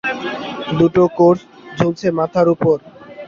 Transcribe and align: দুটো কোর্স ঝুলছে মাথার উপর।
দুটো 0.79 1.03
কোর্স 1.17 1.41
ঝুলছে 1.77 2.07
মাথার 2.19 2.47
উপর। 2.55 2.75